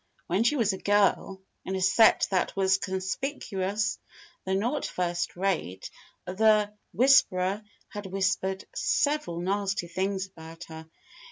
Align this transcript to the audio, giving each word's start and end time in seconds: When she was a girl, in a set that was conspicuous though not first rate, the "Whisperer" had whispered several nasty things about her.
When 0.25 0.43
she 0.43 0.55
was 0.55 0.73
a 0.73 0.79
girl, 0.79 1.43
in 1.63 1.75
a 1.75 1.79
set 1.81 2.25
that 2.31 2.55
was 2.55 2.79
conspicuous 2.79 3.99
though 4.43 4.55
not 4.55 4.83
first 4.83 5.35
rate, 5.35 5.91
the 6.25 6.73
"Whisperer" 6.91 7.61
had 7.89 8.07
whispered 8.07 8.65
several 8.73 9.39
nasty 9.41 9.85
things 9.87 10.25
about 10.25 10.63
her. 10.69 10.89